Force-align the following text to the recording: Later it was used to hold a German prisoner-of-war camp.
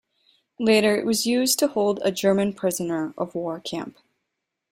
Later 0.59 0.95
it 0.97 1.05
was 1.05 1.27
used 1.27 1.59
to 1.59 1.67
hold 1.67 1.99
a 2.01 2.11
German 2.11 2.53
prisoner-of-war 2.53 3.59
camp. 3.59 3.99